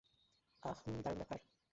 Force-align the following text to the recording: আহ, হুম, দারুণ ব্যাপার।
আহ, 0.63 0.77
হুম, 0.81 0.95
দারুণ 1.01 1.17
ব্যাপার। 1.17 1.39